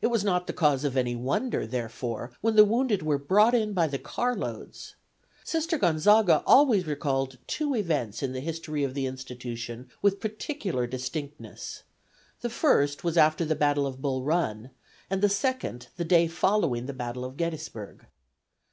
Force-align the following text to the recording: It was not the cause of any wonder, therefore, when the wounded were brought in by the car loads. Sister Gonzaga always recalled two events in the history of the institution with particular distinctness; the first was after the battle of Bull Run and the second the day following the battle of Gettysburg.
It 0.00 0.06
was 0.06 0.22
not 0.22 0.46
the 0.46 0.52
cause 0.52 0.84
of 0.84 0.96
any 0.96 1.16
wonder, 1.16 1.66
therefore, 1.66 2.30
when 2.40 2.54
the 2.54 2.64
wounded 2.64 3.02
were 3.02 3.18
brought 3.18 3.56
in 3.56 3.72
by 3.72 3.88
the 3.88 3.98
car 3.98 4.36
loads. 4.36 4.94
Sister 5.42 5.76
Gonzaga 5.76 6.44
always 6.46 6.86
recalled 6.86 7.38
two 7.48 7.74
events 7.74 8.22
in 8.22 8.32
the 8.32 8.38
history 8.38 8.84
of 8.84 8.94
the 8.94 9.06
institution 9.06 9.90
with 10.00 10.20
particular 10.20 10.86
distinctness; 10.86 11.82
the 12.40 12.50
first 12.50 13.02
was 13.02 13.16
after 13.16 13.44
the 13.44 13.56
battle 13.56 13.84
of 13.84 14.00
Bull 14.00 14.22
Run 14.22 14.70
and 15.10 15.22
the 15.22 15.28
second 15.28 15.88
the 15.96 16.04
day 16.04 16.28
following 16.28 16.86
the 16.86 16.92
battle 16.94 17.24
of 17.24 17.36
Gettysburg. 17.36 18.06